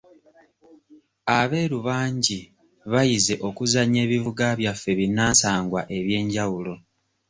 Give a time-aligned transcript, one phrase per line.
[1.39, 2.39] Abeeru bangi
[2.91, 6.73] bayize okuzannya ebivuga byaffe binnansangwa eby'enjawulo.